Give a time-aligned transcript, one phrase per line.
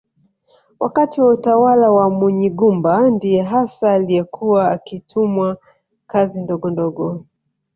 [0.79, 5.57] Wakati wa utawala wa Munyigumba ndiye hasa aliyekuwa akitumwa
[6.07, 7.25] kazi ndogondogo